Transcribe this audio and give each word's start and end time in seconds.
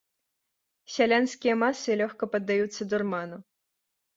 Сялянскія 0.93 1.53
масы 1.65 1.99
лёгка 2.01 2.23
паддаюцца 2.37 2.81
дурману. 2.95 3.37